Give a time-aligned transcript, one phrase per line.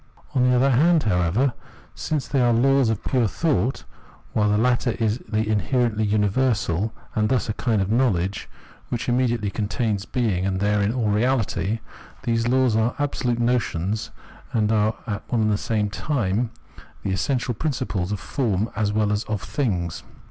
[0.33, 1.53] On the other hand, however,
[1.93, 3.83] since they are laws of pure thought,
[4.33, 8.49] while the latter is the inherently univer sal, and thus a kind of knowledge,
[8.89, 11.81] which immediately contains being and therein all reahty,
[12.23, 14.09] these laws are absolute notions
[14.53, 16.49] and are in one and the same sense
[17.03, 20.01] the essential principles of form as well as of things.